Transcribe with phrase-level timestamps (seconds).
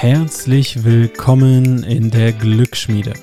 [0.00, 3.14] Herzlich willkommen in der Glücksschmiede.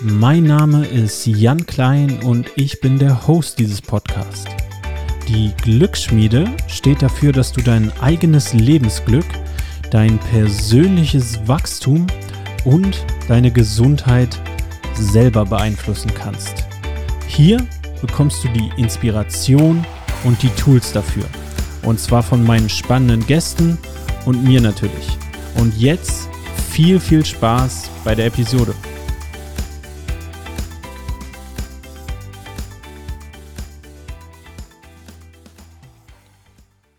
[0.00, 4.46] Mein Name ist Jan Klein und ich bin der Host dieses Podcasts.
[5.28, 9.26] Die Glücksschmiede steht dafür, dass du dein eigenes Lebensglück,
[9.90, 12.06] dein persönliches Wachstum
[12.64, 14.40] und deine Gesundheit
[14.94, 16.64] selber beeinflussen kannst.
[17.26, 17.58] Hier
[18.00, 19.84] bekommst du die Inspiration
[20.24, 21.26] und die Tools dafür.
[21.82, 23.76] Und zwar von meinen spannenden Gästen
[24.24, 25.18] und mir natürlich.
[25.56, 26.28] Und jetzt
[26.70, 28.74] viel, viel Spaß bei der Episode.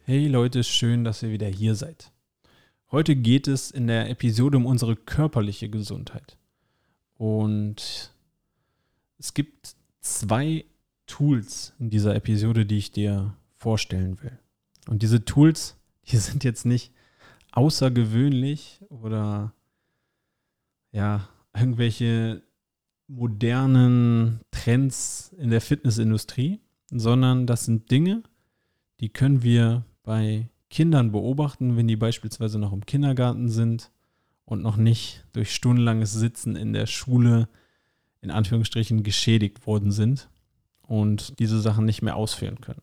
[0.06, 2.12] Hey Leute, schön, dass ihr wieder hier seid.
[2.92, 6.38] Heute geht es in der Episode um unsere körperliche Gesundheit.
[7.18, 8.14] Und
[9.18, 10.66] es gibt zwei
[11.08, 14.38] Tools in dieser Episode, die ich dir vorstellen will.
[14.88, 15.76] Und diese Tools,
[16.08, 16.93] die sind jetzt nicht
[17.54, 19.54] außergewöhnlich oder
[20.92, 22.44] ja, irgendwelche
[23.08, 28.24] modernen Trends in der Fitnessindustrie, sondern das sind Dinge,
[29.00, 33.92] die können wir bei Kindern beobachten, wenn die beispielsweise noch im Kindergarten sind
[34.46, 37.48] und noch nicht durch stundenlanges Sitzen in der Schule
[38.22, 40.30] in Anführungsstrichen geschädigt worden sind
[40.82, 42.82] und diese Sachen nicht mehr ausführen können.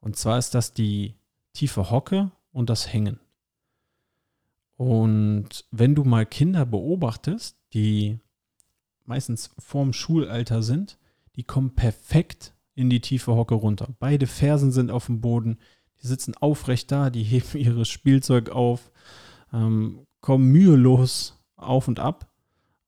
[0.00, 1.14] Und zwar ist das die
[1.52, 3.20] tiefe Hocke und das Hängen.
[4.76, 8.18] Und wenn du mal Kinder beobachtest, die
[9.04, 10.98] meistens vorm Schulalter sind,
[11.36, 13.94] die kommen perfekt in die tiefe Hocke runter.
[13.98, 15.58] Beide Fersen sind auf dem Boden,
[16.02, 18.90] die sitzen aufrecht da, die heben ihres Spielzeug auf,
[19.52, 22.30] ähm, kommen mühelos auf und ab,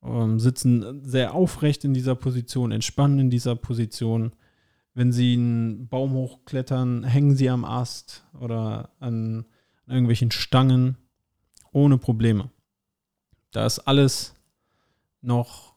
[0.02, 4.32] ähm, sitzen sehr aufrecht in dieser Position, entspannen in dieser Position.
[4.94, 9.44] Wenn sie einen Baum hochklettern, hängen sie am Ast oder an
[9.86, 10.96] irgendwelchen Stangen
[11.76, 12.48] ohne Probleme.
[13.50, 14.34] Da ist alles
[15.20, 15.74] noch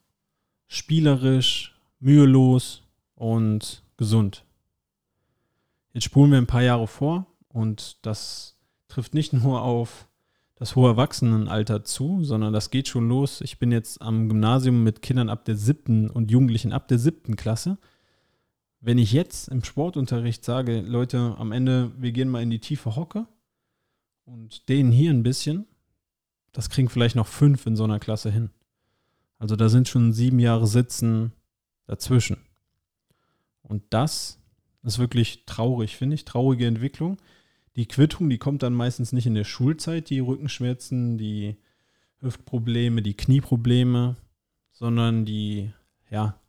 [0.67, 2.83] spielerisch, mühelos
[3.15, 4.45] und gesund.
[5.91, 8.55] Jetzt spulen wir ein paar Jahre vor und das
[8.87, 10.07] trifft nicht nur auf
[10.55, 13.41] das hohe Erwachsenenalter zu, sondern das geht schon los.
[13.41, 17.35] Ich bin jetzt am Gymnasium mit Kindern ab der siebten und Jugendlichen ab der siebten
[17.35, 17.77] Klasse.
[18.79, 22.95] Wenn ich jetzt im Sportunterricht sage, Leute, am Ende, wir gehen mal in die tiefe
[22.95, 23.27] Hocke
[24.23, 25.65] und dehnen hier ein bisschen,
[26.51, 28.49] das kriegen vielleicht noch fünf in so einer Klasse hin.
[29.37, 31.31] Also da sind schon sieben Jahre Sitzen
[31.85, 32.37] dazwischen.
[33.61, 34.39] Und das
[34.83, 37.17] ist wirklich traurig, finde ich, traurige Entwicklung.
[37.75, 41.57] Die Quittung, die kommt dann meistens nicht in der Schulzeit, die Rückenschmerzen, die
[42.19, 44.17] Hüftprobleme, die Knieprobleme,
[44.71, 45.71] sondern die,
[46.09, 46.39] ja,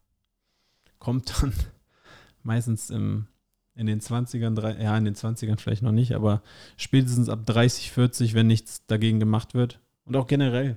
[0.99, 1.53] kommt dann
[2.43, 3.27] meistens im,
[3.75, 6.43] in den 20ern, ja, in den 20ern vielleicht noch nicht, aber
[6.77, 9.81] spätestens ab 30, 40, wenn nichts dagegen gemacht wird.
[10.10, 10.76] Und auch generell.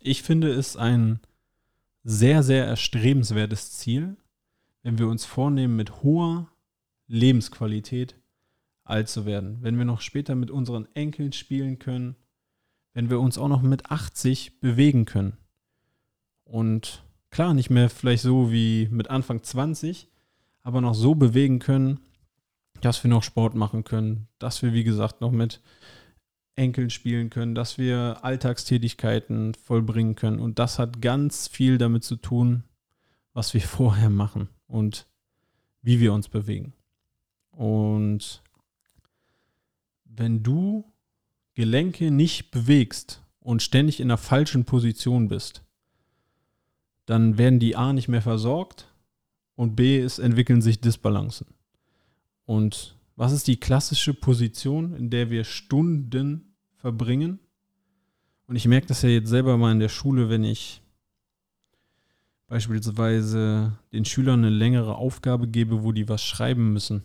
[0.00, 1.20] Ich finde es ein
[2.02, 4.16] sehr, sehr erstrebenswertes Ziel,
[4.82, 6.50] wenn wir uns vornehmen, mit hoher
[7.08, 8.16] Lebensqualität
[8.84, 9.58] alt zu werden.
[9.60, 12.16] Wenn wir noch später mit unseren Enkeln spielen können,
[12.94, 15.36] wenn wir uns auch noch mit 80 bewegen können.
[16.44, 20.08] Und klar, nicht mehr vielleicht so wie mit Anfang 20,
[20.62, 22.00] aber noch so bewegen können,
[22.80, 25.60] dass wir noch Sport machen können, dass wir, wie gesagt, noch mit
[26.56, 30.40] Enkeln spielen können, dass wir Alltagstätigkeiten vollbringen können.
[30.40, 32.64] Und das hat ganz viel damit zu tun,
[33.32, 35.06] was wir vorher machen und
[35.82, 36.72] wie wir uns bewegen.
[37.50, 38.42] Und
[40.04, 40.84] wenn du
[41.54, 45.62] Gelenke nicht bewegst und ständig in der falschen Position bist,
[47.04, 48.92] dann werden die A nicht mehr versorgt
[49.54, 51.46] und B, es entwickeln sich Disbalancen.
[52.44, 57.40] Und was ist die klassische Position, in der wir Stunden verbringen?
[58.46, 60.82] Und ich merke das ja jetzt selber mal in der Schule, wenn ich
[62.46, 67.02] beispielsweise den Schülern eine längere Aufgabe gebe, wo die was schreiben müssen.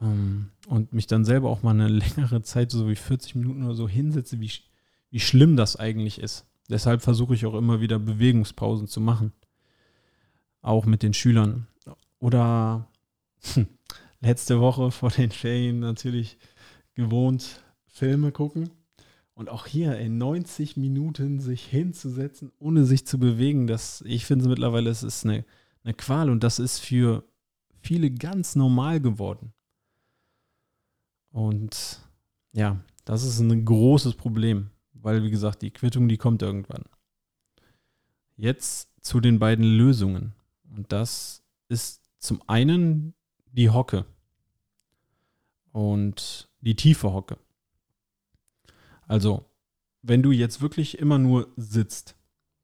[0.00, 3.74] Ähm, und mich dann selber auch mal eine längere Zeit, so wie 40 Minuten oder
[3.74, 4.50] so, hinsetze, wie,
[5.10, 6.46] wie schlimm das eigentlich ist.
[6.70, 9.32] Deshalb versuche ich auch immer wieder Bewegungspausen zu machen.
[10.62, 11.66] Auch mit den Schülern.
[12.20, 12.86] Oder
[13.54, 13.66] hm,
[14.20, 16.38] letzte Woche vor den Ferien natürlich
[16.94, 18.70] gewohnt Filme gucken.
[19.34, 24.48] Und auch hier in 90 Minuten sich hinzusetzen, ohne sich zu bewegen, das, ich finde
[24.48, 25.46] mittlerweile, es ist eine,
[25.82, 27.24] eine Qual und das ist für
[27.80, 29.54] viele ganz normal geworden.
[31.30, 32.00] Und
[32.52, 36.84] ja, das ist ein großes Problem, weil, wie gesagt, die Quittung, die kommt irgendwann.
[38.36, 40.34] Jetzt zu den beiden Lösungen.
[40.74, 43.14] Und das ist zum einen
[43.52, 44.04] die Hocke
[45.72, 47.38] und die tiefe Hocke.
[49.06, 49.44] Also,
[50.02, 52.16] wenn du jetzt wirklich immer nur sitzt,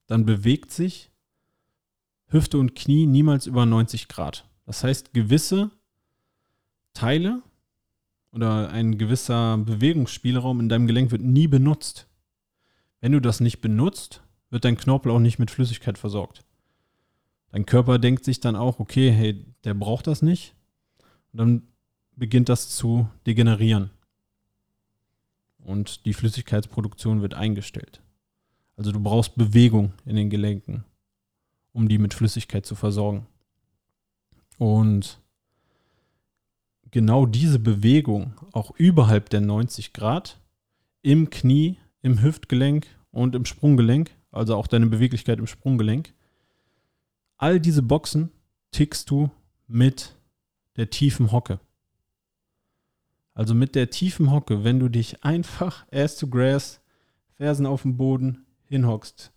[0.06, 1.10] dann bewegt sich
[2.28, 4.48] Hüfte und Knie niemals über 90 Grad.
[4.64, 5.70] Das heißt, gewisse
[6.92, 7.42] Teile
[8.32, 12.08] oder ein gewisser Bewegungsspielraum in deinem Gelenk wird nie benutzt.
[13.00, 16.44] Wenn du das nicht benutzt, wird dein Knorpel auch nicht mit Flüssigkeit versorgt.
[17.52, 20.55] Dein Körper denkt sich dann auch, okay, hey, der braucht das nicht.
[21.36, 21.62] Und dann
[22.16, 23.90] beginnt das zu degenerieren.
[25.58, 28.00] Und die Flüssigkeitsproduktion wird eingestellt.
[28.78, 30.84] Also du brauchst Bewegung in den Gelenken,
[31.74, 33.26] um die mit Flüssigkeit zu versorgen.
[34.56, 35.20] Und
[36.90, 40.40] genau diese Bewegung, auch überhalb der 90 Grad,
[41.02, 46.14] im Knie, im Hüftgelenk und im Sprunggelenk, also auch deine Beweglichkeit im Sprunggelenk,
[47.36, 48.30] all diese Boxen
[48.70, 49.30] tickst du
[49.66, 50.15] mit
[50.76, 51.60] der tiefen Hocke.
[53.34, 56.80] Also mit der tiefen Hocke, wenn du dich einfach ass to grass,
[57.36, 59.32] Fersen auf dem Boden hinhockst.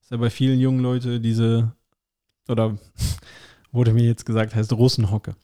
[0.00, 1.72] Ist ja bei vielen jungen Leuten diese,
[2.48, 2.76] oder
[3.72, 5.36] wurde mir jetzt gesagt, heißt Russenhocke.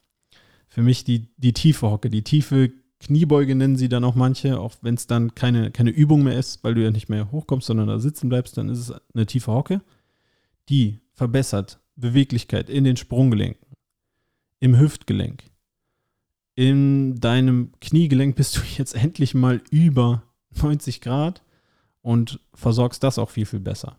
[0.68, 2.72] Für mich die, die tiefe Hocke, die tiefe
[3.02, 6.62] Kniebeuge nennen sie dann auch manche, auch wenn es dann keine, keine Übung mehr ist,
[6.62, 9.52] weil du ja nicht mehr hochkommst, sondern da sitzen bleibst, dann ist es eine tiefe
[9.52, 9.82] Hocke.
[10.68, 13.66] Die verbessert Beweglichkeit in den Sprunggelenken,
[14.62, 15.42] im Hüftgelenk,
[16.54, 20.22] in deinem Kniegelenk bist du jetzt endlich mal über
[20.54, 21.42] 90 Grad
[22.00, 23.98] und versorgst das auch viel, viel besser.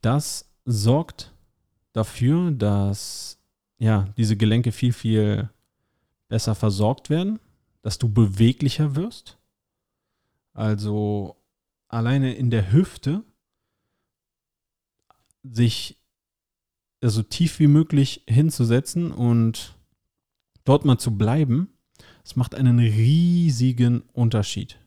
[0.00, 1.32] Das sorgt
[1.92, 3.38] dafür, dass
[3.78, 5.50] ja, diese Gelenke viel, viel
[6.26, 7.38] besser versorgt werden,
[7.82, 9.38] dass du beweglicher wirst.
[10.52, 11.36] Also
[11.86, 13.22] alleine in der Hüfte
[15.44, 15.96] sich
[17.10, 19.76] so tief wie möglich hinzusetzen und
[20.64, 21.68] dort mal zu bleiben,
[22.22, 24.78] das macht einen riesigen Unterschied.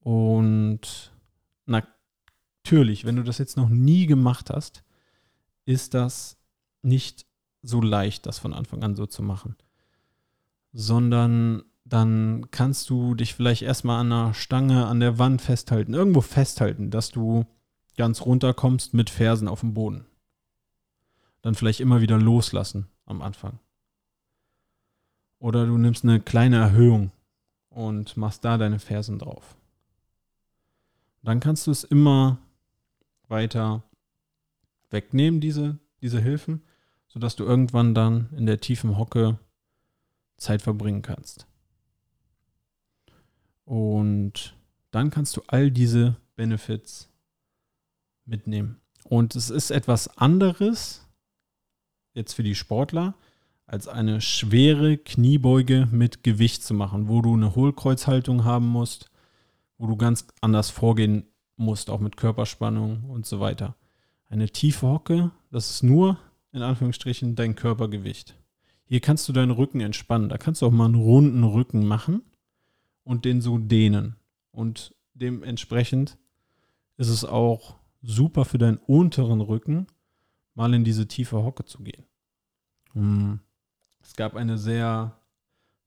[0.00, 1.12] Und
[1.66, 4.82] natürlich, wenn du das jetzt noch nie gemacht hast,
[5.64, 6.36] ist das
[6.82, 7.26] nicht
[7.62, 9.56] so leicht, das von Anfang an so zu machen.
[10.72, 16.20] Sondern dann kannst du dich vielleicht erstmal an einer Stange, an der Wand festhalten, irgendwo
[16.20, 17.46] festhalten, dass du
[17.96, 20.06] ganz runterkommst mit Fersen auf dem Boden.
[21.42, 23.58] Dann vielleicht immer wieder loslassen am Anfang.
[25.38, 27.12] Oder du nimmst eine kleine Erhöhung
[27.70, 29.56] und machst da deine Fersen drauf.
[31.22, 32.38] Dann kannst du es immer
[33.28, 33.82] weiter
[34.90, 36.62] wegnehmen, diese, diese Hilfen,
[37.08, 39.38] sodass du irgendwann dann in der tiefen Hocke
[40.36, 41.46] Zeit verbringen kannst.
[43.64, 44.56] Und
[44.90, 47.08] dann kannst du all diese Benefits
[48.24, 48.80] mitnehmen.
[49.04, 51.06] Und es ist etwas anderes
[52.20, 53.14] jetzt für die Sportler,
[53.66, 59.10] als eine schwere Kniebeuge mit Gewicht zu machen, wo du eine Hohlkreuzhaltung haben musst,
[59.78, 61.24] wo du ganz anders vorgehen
[61.56, 63.76] musst, auch mit Körperspannung und so weiter.
[64.28, 66.18] Eine tiefe Hocke, das ist nur
[66.52, 68.36] in Anführungsstrichen dein Körpergewicht.
[68.84, 70.28] Hier kannst du deinen Rücken entspannen.
[70.28, 72.22] Da kannst du auch mal einen runden Rücken machen
[73.04, 74.16] und den so dehnen.
[74.50, 76.18] Und dementsprechend
[76.96, 79.86] ist es auch super für deinen unteren Rücken,
[80.54, 82.04] mal in diese tiefe Hocke zu gehen.
[82.94, 83.40] Hm.
[84.02, 85.16] Es gab eine sehr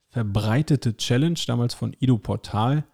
[0.10, 2.86] verbreitete Challenge damals von Ido Portal.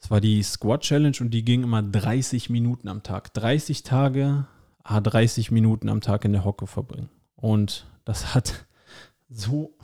[0.00, 3.32] Es war die Squat Challenge und die ging immer 30 Minuten am Tag.
[3.34, 4.46] 30 Tage,
[4.84, 7.08] 30 Minuten am Tag in der Hocke verbringen.
[7.36, 8.66] Und das hat
[9.30, 9.76] so,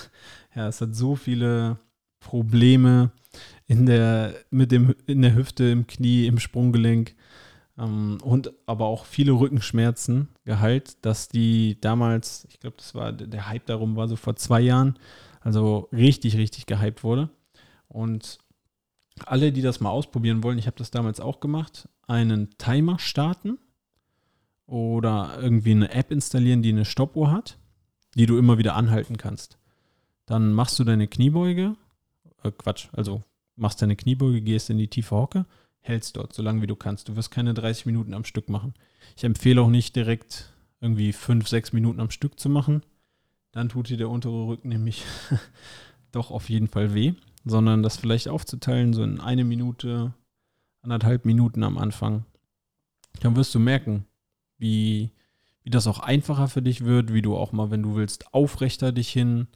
[0.54, 1.78] ja, es hat so viele
[2.18, 3.12] Probleme
[3.66, 7.14] in der, mit dem, in der Hüfte, im Knie, im Sprunggelenk
[7.78, 13.48] ähm, und aber auch viele Rückenschmerzen geheilt, dass die damals, ich glaube, das war der
[13.48, 14.98] Hype darum war so vor zwei Jahren,
[15.40, 17.30] also richtig, richtig gehypt wurde.
[17.88, 18.38] Und
[19.24, 23.58] alle, die das mal ausprobieren wollen, ich habe das damals auch gemacht, einen Timer starten
[24.66, 27.58] oder irgendwie eine App installieren, die eine Stoppuhr hat,
[28.14, 29.58] die du immer wieder anhalten kannst.
[30.26, 31.76] Dann machst du deine Kniebeuge,
[32.42, 33.22] äh Quatsch, also
[33.56, 35.46] machst deine Kniebeuge, gehst in die tiefe Hocke,
[35.88, 37.08] hältst dort, so lange wie du kannst.
[37.08, 38.74] Du wirst keine 30 Minuten am Stück machen.
[39.16, 42.82] Ich empfehle auch nicht direkt irgendwie 5, 6 Minuten am Stück zu machen.
[43.52, 45.04] Dann tut dir der untere Rücken nämlich
[46.12, 47.14] doch auf jeden Fall weh,
[47.44, 50.14] sondern das vielleicht aufzuteilen, so in eine Minute,
[50.82, 52.24] anderthalb Minuten am Anfang.
[53.20, 54.06] Dann wirst du merken,
[54.58, 55.10] wie,
[55.62, 58.92] wie das auch einfacher für dich wird, wie du auch mal, wenn du willst, aufrechter
[58.92, 59.48] dich hinsetzen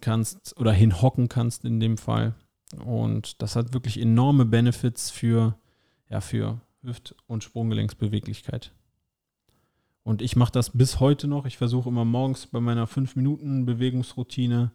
[0.00, 2.34] kannst oder hinhocken kannst in dem Fall.
[2.76, 5.58] Und das hat wirklich enorme Benefits für,
[6.08, 8.72] ja, für Hüft- und Sprunggelenksbeweglichkeit.
[10.02, 11.46] Und ich mache das bis heute noch.
[11.46, 14.72] Ich versuche immer morgens bei meiner 5-Minuten-Bewegungsroutine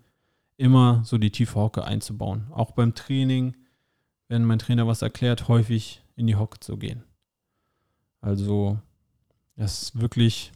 [0.57, 2.47] immer so die tiefe Hocke einzubauen.
[2.51, 3.55] Auch beim Training,
[4.27, 7.03] wenn mein Trainer was erklärt, häufig in die Hocke zu gehen.
[8.21, 8.79] Also,
[9.55, 10.51] das ist wirklich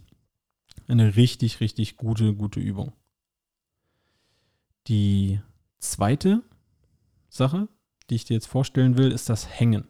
[0.88, 2.94] eine richtig, richtig gute, gute Übung.
[4.88, 5.40] Die
[5.80, 6.42] zweite
[7.30, 7.68] Sache,
[8.10, 9.88] die ich dir jetzt vorstellen will, ist das Hängen.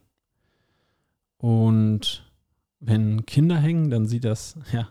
[1.38, 2.30] Und
[2.80, 4.88] wenn Kinder hängen, dann sieht das ja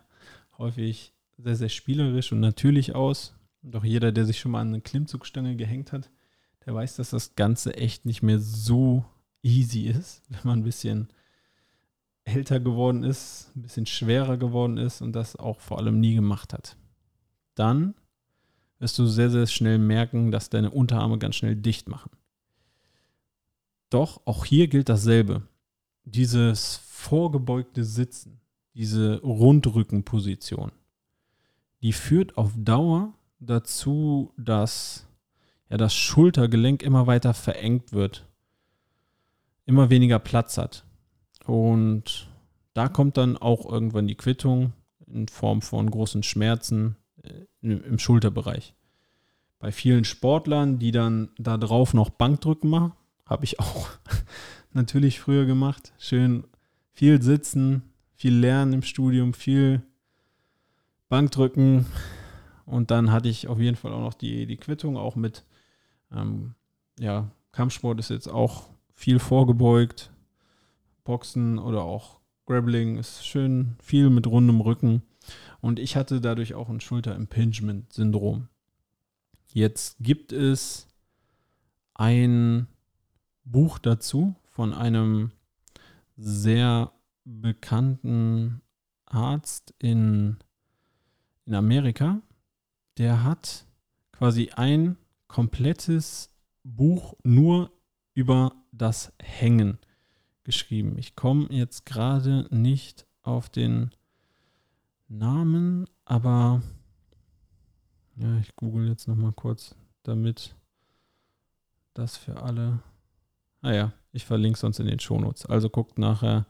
[0.58, 3.36] häufig sehr, sehr spielerisch und natürlich aus.
[3.62, 6.10] Doch jeder, der sich schon mal an eine Klimmzugstange gehängt hat,
[6.66, 9.06] der weiß, dass das Ganze echt nicht mehr so
[9.42, 11.10] easy ist, wenn man ein bisschen
[12.26, 16.54] älter geworden ist, ein bisschen schwerer geworden ist und das auch vor allem nie gemacht
[16.54, 16.78] hat.
[17.56, 17.96] Dann
[18.78, 22.12] wirst du sehr, sehr schnell merken, dass deine Unterarme ganz schnell dicht machen.
[23.90, 25.44] Doch auch hier gilt dasselbe.
[26.04, 28.40] Dieses vorgebeugte Sitzen,
[28.74, 30.72] diese Rundrückenposition,
[31.82, 35.08] die führt auf Dauer dazu, dass
[35.70, 38.28] ja, das Schultergelenk immer weiter verengt wird,
[39.66, 40.86] immer weniger Platz hat.
[41.46, 42.30] Und
[42.74, 44.74] da kommt dann auch irgendwann die Quittung
[45.08, 48.76] in Form von großen Schmerzen äh, im Schulterbereich.
[49.60, 52.94] Bei vielen Sportlern, die dann da drauf noch Bankdrücken machen,
[53.30, 53.90] habe ich auch
[54.74, 55.94] natürlich früher gemacht.
[56.00, 56.44] Schön
[56.92, 57.84] viel sitzen,
[58.16, 59.84] viel lernen im Studium, viel
[61.08, 61.86] Bankdrücken.
[62.66, 65.46] Und dann hatte ich auf jeden Fall auch noch die, die Quittung, auch mit,
[66.12, 66.56] ähm,
[67.00, 70.12] ja, Kampfsport ist jetzt auch viel vorgebeugt.
[71.04, 75.04] Boxen oder auch Grappling ist schön viel mit rundem Rücken.
[75.62, 78.50] Und ich hatte dadurch auch ein Schulter-Impingement-Syndrom.
[79.54, 80.88] Jetzt gibt es
[81.96, 82.68] ein
[83.52, 85.32] Buch dazu von einem
[86.18, 86.92] sehr
[87.26, 88.62] bekannten
[89.06, 90.38] Arzt in,
[91.46, 92.22] in Amerika.
[92.98, 93.66] Der hat
[94.12, 96.30] quasi ein komplettes
[96.64, 97.72] Buch nur
[98.14, 99.80] über das Hängen
[100.44, 100.98] geschrieben.
[100.98, 103.92] Ich komme jetzt gerade nicht auf den
[105.08, 106.62] Namen, aber
[108.16, 110.56] ja, ich google jetzt noch mal kurz, damit
[111.94, 112.80] das für alle.
[113.62, 115.46] Naja, ah ich verlinke sonst in den Shownotes.
[115.46, 116.46] Also guckt nachher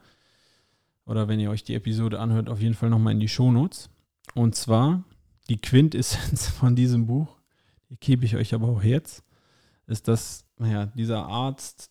[1.04, 3.90] oder wenn ihr euch die Episode anhört, auf jeden Fall nochmal in die Shownotes.
[4.34, 5.04] Und zwar
[5.48, 7.36] die Quintessenz von diesem Buch,
[7.88, 9.24] die gebe ich euch aber auch jetzt,
[9.86, 11.90] ist, dass naja, dieser Arzt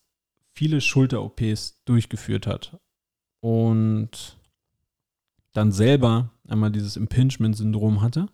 [0.54, 2.78] viele Schulter-OPs durchgeführt hat
[3.42, 4.38] und
[5.54, 8.28] dann selber einmal dieses Impingement-Syndrom hatte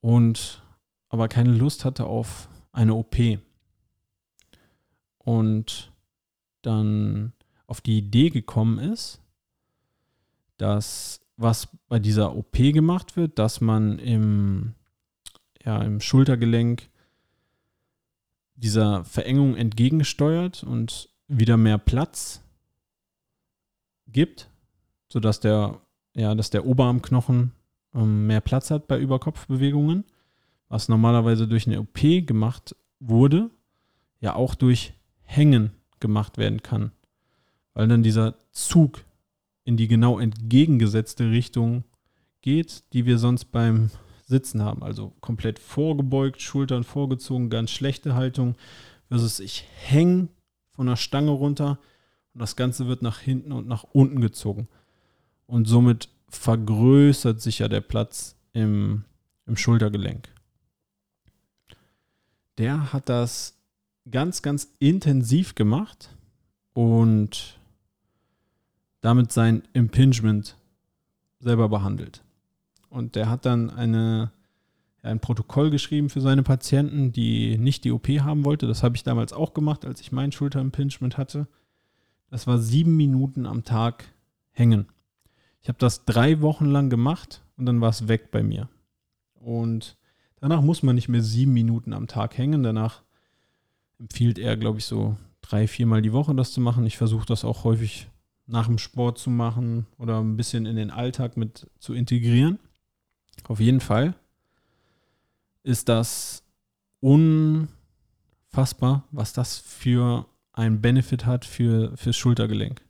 [0.00, 0.62] und
[1.08, 3.16] aber keine Lust hatte auf eine OP.
[5.26, 5.90] Und
[6.62, 7.32] dann
[7.66, 9.20] auf die Idee gekommen ist,
[10.56, 14.74] dass was bei dieser OP gemacht wird, dass man im,
[15.64, 16.88] ja, im Schultergelenk
[18.54, 22.40] dieser Verengung entgegensteuert und wieder mehr Platz
[24.06, 24.48] gibt,
[25.08, 25.80] sodass der,
[26.14, 27.50] ja, dass der Oberarmknochen
[27.96, 30.04] ähm, mehr Platz hat bei Überkopfbewegungen,
[30.68, 33.50] was normalerweise durch eine OP gemacht wurde,
[34.20, 34.95] ja auch durch
[35.26, 36.92] Hängen gemacht werden kann,
[37.74, 39.04] weil dann dieser Zug
[39.64, 41.84] in die genau entgegengesetzte Richtung
[42.40, 43.90] geht, die wir sonst beim
[44.24, 44.82] Sitzen haben.
[44.82, 48.54] Also komplett vorgebeugt, Schultern vorgezogen, ganz schlechte Haltung,
[49.08, 50.28] versus ich hänge
[50.72, 51.78] von der Stange runter
[52.32, 54.68] und das Ganze wird nach hinten und nach unten gezogen.
[55.46, 59.04] Und somit vergrößert sich ja der Platz im,
[59.46, 60.28] im Schultergelenk.
[62.58, 63.58] Der hat das
[64.10, 66.16] ganz, ganz intensiv gemacht
[66.72, 67.58] und
[69.00, 70.56] damit sein Impingement
[71.38, 72.22] selber behandelt.
[72.88, 74.32] Und der hat dann eine,
[75.02, 78.66] ein Protokoll geschrieben für seine Patienten, die nicht die OP haben wollte.
[78.66, 81.46] Das habe ich damals auch gemacht, als ich mein Schulterimpingement hatte.
[82.30, 84.04] Das war sieben Minuten am Tag
[84.52, 84.86] hängen.
[85.60, 88.68] Ich habe das drei Wochen lang gemacht und dann war es weg bei mir.
[89.34, 89.96] Und
[90.40, 92.62] danach muss man nicht mehr sieben Minuten am Tag hängen.
[92.62, 93.02] Danach
[93.98, 96.86] empfiehlt er, glaube ich, so drei, viermal die Woche das zu machen.
[96.86, 98.08] Ich versuche das auch häufig
[98.46, 102.58] nach dem Sport zu machen oder ein bisschen in den Alltag mit zu integrieren.
[103.44, 104.14] Auf jeden Fall
[105.62, 106.42] ist das
[107.00, 107.68] unfassbar,
[109.10, 112.82] was das für einen Benefit hat für fürs Schultergelenk.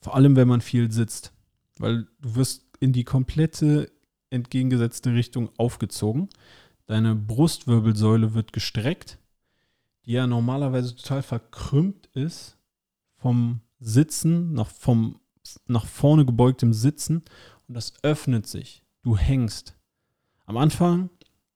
[0.00, 1.32] Vor allem, wenn man viel sitzt,
[1.78, 3.90] weil du wirst in die komplette
[4.30, 6.28] entgegengesetzte Richtung aufgezogen.
[6.86, 9.18] Deine Brustwirbelsäule wird gestreckt,
[10.06, 12.56] die ja normalerweise total verkrümmt ist
[13.16, 15.20] vom Sitzen, nach, vom,
[15.66, 17.24] nach vorne gebeugtem Sitzen
[17.68, 18.82] und das öffnet sich.
[19.02, 19.76] Du hängst.
[20.46, 21.10] Am Anfang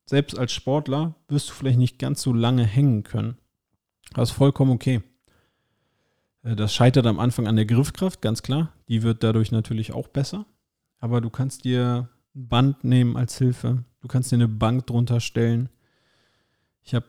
[0.04, 3.38] selbst als Sportler wirst du vielleicht nicht ganz so lange hängen können.
[4.12, 5.02] Das ist vollkommen okay.
[6.42, 8.72] Äh, das scheitert am Anfang an der Griffkraft, ganz klar.
[8.88, 10.46] Die wird dadurch natürlich auch besser.
[10.98, 13.84] Aber du kannst dir ein Band nehmen als Hilfe.
[14.00, 15.68] Du kannst dir eine Bank drunter stellen.
[16.82, 17.06] Ich habe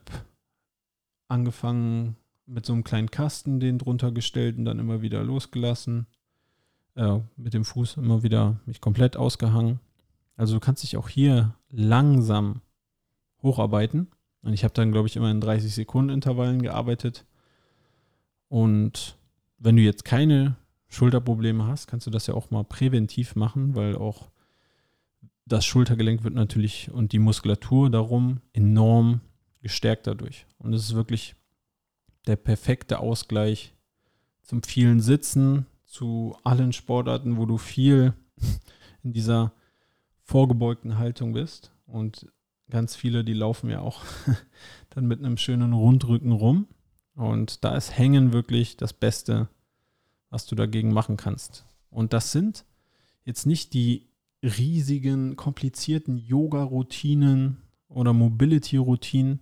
[1.32, 6.08] angefangen mit so einem kleinen Kasten, den drunter gestellt und dann immer wieder losgelassen.
[6.96, 9.80] Äh, mit dem Fuß immer wieder mich komplett ausgehangen.
[10.36, 12.62] Also du kannst dich auch hier langsam
[13.42, 14.08] hocharbeiten.
[14.44, 17.26] Und ich habe dann, glaube ich, immer in 30 Sekunden Intervallen gearbeitet.
[18.50, 19.18] Und
[19.60, 20.58] wenn du jetzt keine
[20.90, 24.30] Schulterprobleme hast, kannst du das ja auch mal präventiv machen, weil auch
[25.46, 29.22] das Schultergelenk wird natürlich und die Muskulatur darum enorm
[29.62, 30.46] gestärkt dadurch.
[30.58, 31.36] Und es ist wirklich
[32.28, 33.74] der perfekte Ausgleich
[34.42, 38.14] zum vielen Sitzen, zu allen Sportarten, wo du viel
[39.04, 39.54] in dieser
[40.24, 41.72] vorgebeugten Haltung bist.
[41.86, 42.28] Und
[42.70, 44.04] ganz viele, die laufen ja auch
[44.90, 46.68] dann mit einem schönen Rundrücken rum.
[47.16, 49.50] Und da ist Hängen wirklich das Beste,
[50.30, 51.66] was du dagegen machen kannst.
[51.90, 52.66] Und das sind
[53.26, 54.08] jetzt nicht die
[54.42, 57.58] riesigen, komplizierten Yoga-Routinen
[57.90, 59.42] oder Mobility-Routinen.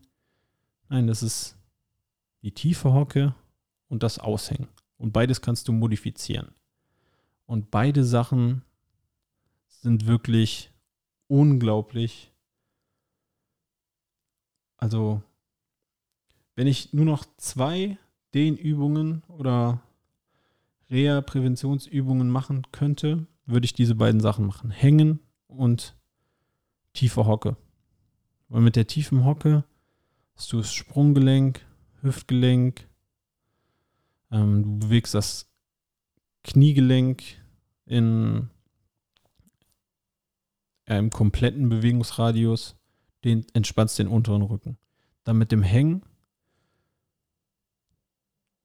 [0.90, 1.56] Nein, das ist
[2.42, 3.36] die tiefe Hocke
[3.88, 4.68] und das Aushängen.
[4.98, 6.52] Und beides kannst du modifizieren.
[7.46, 8.64] Und beide Sachen
[9.68, 10.72] sind wirklich
[11.28, 12.32] unglaublich.
[14.78, 15.22] Also,
[16.56, 17.98] wenn ich nur noch zwei
[18.34, 19.82] Dehnübungen oder
[20.90, 24.72] Reha-Präventionsübungen machen könnte, würde ich diese beiden Sachen machen.
[24.72, 25.96] Hängen und
[26.94, 27.58] tiefe Hocke.
[28.48, 29.64] Weil mit der tiefen Hocke
[30.40, 31.66] hast du das Sprunggelenk,
[32.02, 32.88] Hüftgelenk,
[34.32, 35.52] ähm, du bewegst das
[36.46, 37.24] Kniegelenk
[37.86, 38.50] in
[40.86, 42.78] äh, im kompletten Bewegungsradius,
[43.26, 44.78] den entspannst den unteren Rücken.
[45.26, 46.04] Dann mit dem Hängen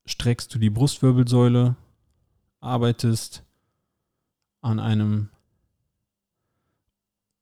[0.06, 1.74] streckst du die Brustwirbelsäule,
[2.60, 3.42] arbeitest
[4.60, 5.28] an einem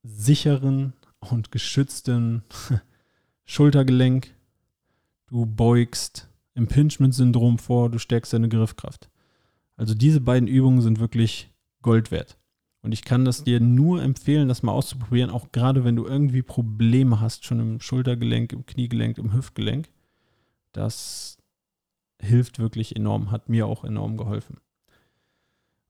[0.03, 2.45] sicheren und geschützten
[3.45, 4.35] Schultergelenk.
[5.27, 9.09] Du beugst Impingement-Syndrom vor, du stärkst deine Griffkraft.
[9.77, 11.51] Also diese beiden Übungen sind wirklich
[11.81, 12.39] Gold wert.
[12.83, 16.43] Und ich kann das dir nur empfehlen, das mal auszuprobieren, auch gerade wenn du irgendwie
[16.43, 19.89] Probleme hast, schon im Schultergelenk, im Kniegelenk, im Hüftgelenk.
[20.73, 21.39] Das
[22.21, 24.59] hilft wirklich enorm, hat mir auch enorm geholfen.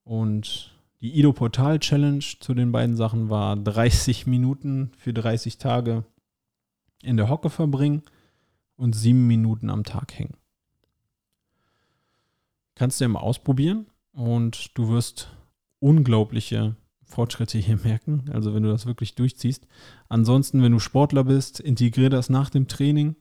[0.05, 6.05] Und die Ido Portal Challenge zu den beiden Sachen war 30 Minuten für 30 Tage
[7.03, 8.03] in der Hocke verbringen
[8.77, 10.37] und 7 Minuten am Tag hängen.
[12.75, 15.37] Kannst du ja mal ausprobieren und du wirst
[15.79, 18.25] unglaubliche Fortschritte hier merken.
[18.33, 19.67] Also wenn du das wirklich durchziehst.
[20.09, 23.17] Ansonsten, wenn du Sportler bist, integriere das nach dem Training.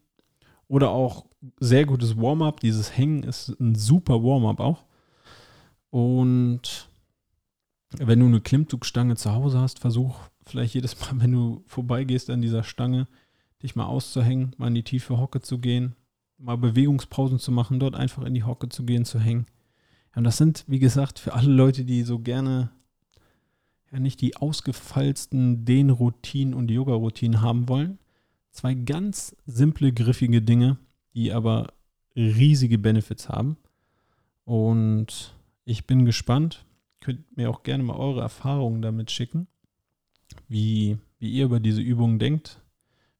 [0.67, 1.25] Oder auch
[1.59, 2.61] sehr gutes Warm-up.
[2.61, 4.85] Dieses Hängen ist ein super Warm-up auch.
[5.89, 6.89] Und
[7.97, 12.41] wenn du eine Klimmzugstange zu Hause hast, versuch vielleicht jedes Mal, wenn du vorbeigehst an
[12.41, 13.07] dieser Stange,
[13.63, 15.95] dich mal auszuhängen, mal in die tiefe Hocke zu gehen,
[16.37, 19.45] mal Bewegungspausen zu machen, dort einfach in die Hocke zu gehen, zu hängen.
[20.15, 22.71] und das sind, wie gesagt, für alle Leute, die so gerne
[23.91, 27.99] ja nicht die ausgefeilsten Dehnroutinen und Yoga-Routinen haben wollen,
[28.51, 30.77] zwei ganz simple, griffige Dinge,
[31.13, 31.73] die aber
[32.15, 33.57] riesige Benefits haben.
[34.45, 35.33] Und
[35.65, 36.65] ich bin gespannt.
[36.99, 39.47] Könnt mir auch gerne mal eure Erfahrungen damit schicken,
[40.47, 42.61] wie, wie ihr über diese Übungen denkt,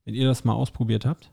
[0.06, 1.32] wenn ihr das mal ausprobiert habt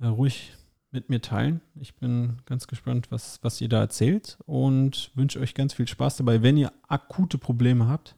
[0.00, 0.52] äh, ruhig
[0.90, 1.60] mit mir teilen.
[1.74, 6.18] Ich bin ganz gespannt, was, was ihr da erzählt und wünsche euch ganz viel Spaß
[6.18, 8.16] dabei, wenn ihr akute Probleme habt.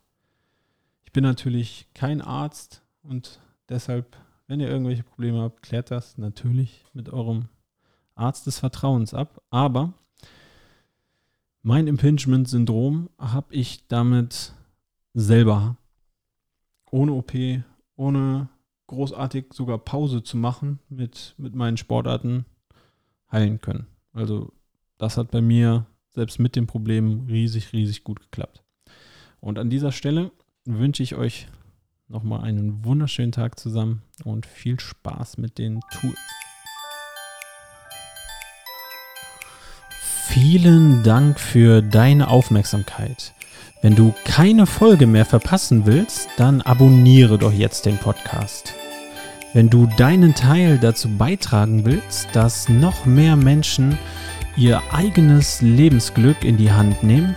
[1.04, 6.84] Ich bin natürlich kein Arzt und deshalb, wenn ihr irgendwelche Probleme habt, klärt das natürlich
[6.92, 7.48] mit eurem
[8.14, 9.42] Arzt des Vertrauens ab.
[9.48, 9.94] Aber
[11.62, 14.52] mein Impingement-Syndrom habe ich damit
[15.14, 15.76] selber
[16.90, 17.32] ohne OP,
[17.96, 18.48] ohne
[18.86, 22.44] großartig sogar Pause zu machen mit, mit meinen Sportarten
[23.30, 23.86] heilen können.
[24.12, 24.52] Also
[24.98, 28.62] das hat bei mir selbst mit dem Problem riesig, riesig gut geklappt.
[29.40, 30.30] Und an dieser Stelle
[30.64, 31.46] wünsche ich euch
[32.08, 36.18] nochmal einen wunderschönen Tag zusammen und viel Spaß mit den Tools.
[40.28, 43.32] Vielen Dank für deine Aufmerksamkeit.
[43.82, 48.75] Wenn du keine Folge mehr verpassen willst, dann abonniere doch jetzt den Podcast.
[49.52, 53.96] Wenn du deinen Teil dazu beitragen willst, dass noch mehr Menschen
[54.56, 57.34] ihr eigenes Lebensglück in die Hand nehmen,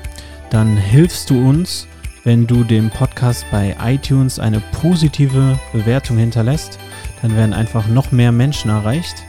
[0.50, 1.88] dann hilfst du uns,
[2.24, 6.80] wenn du dem Podcast bei iTunes eine positive Bewertung hinterlässt.
[7.22, 9.24] Dann werden einfach noch mehr Menschen erreicht.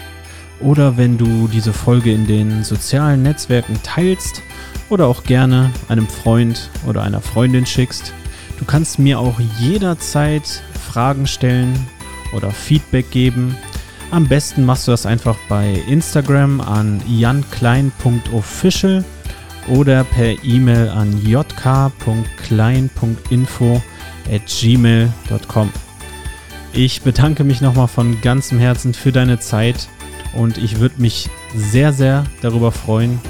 [0.60, 4.42] Oder wenn du diese Folge in den sozialen Netzwerken teilst
[4.88, 8.12] oder auch gerne einem Freund oder einer Freundin schickst.
[8.58, 11.72] Du kannst mir auch jederzeit Fragen stellen
[12.32, 13.56] oder Feedback geben.
[14.10, 19.04] Am besten machst du das einfach bei Instagram an janklein.official
[19.68, 23.82] oder per E-Mail an jk.klein.info
[24.30, 25.70] at gmail.com.
[26.72, 29.88] Ich bedanke mich nochmal von ganzem Herzen für deine Zeit
[30.34, 33.20] und ich würde mich sehr, sehr darüber freuen,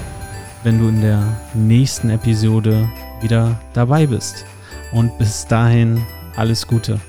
[0.63, 2.89] wenn du in der nächsten Episode
[3.21, 4.45] wieder dabei bist.
[4.91, 6.03] Und bis dahin
[6.35, 6.99] alles Gute.